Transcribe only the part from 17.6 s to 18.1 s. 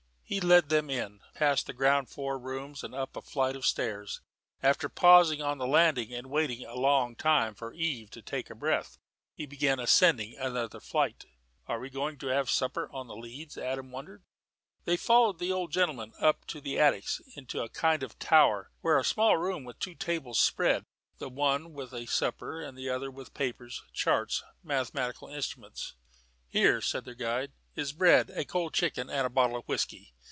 a kind